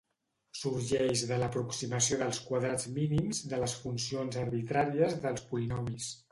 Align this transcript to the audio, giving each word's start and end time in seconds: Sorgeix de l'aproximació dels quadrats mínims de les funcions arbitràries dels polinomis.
Sorgeix 0.59 1.21
de 1.31 1.37
l'aproximació 1.43 2.19
dels 2.23 2.41
quadrats 2.47 2.89
mínims 2.97 3.43
de 3.53 3.61
les 3.67 3.79
funcions 3.85 4.41
arbitràries 4.47 5.19
dels 5.29 5.49
polinomis. 5.55 6.13